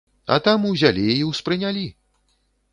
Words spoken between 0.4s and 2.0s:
там узялі і ўспрынялі.